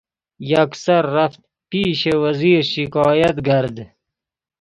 یکسر 0.51 1.03
رفت 1.17 1.41
پیش 1.69 2.01
وزیر 2.23 2.61
شکایت 2.73 3.35
گرد 3.47 3.77